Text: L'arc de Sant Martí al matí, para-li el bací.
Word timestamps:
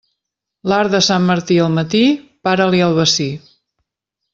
L'arc 0.71 0.93
de 0.93 1.01
Sant 1.09 1.27
Martí 1.27 1.59
al 1.67 1.71
matí, 1.77 2.03
para-li 2.49 2.85
el 2.91 3.01
bací. 3.05 3.31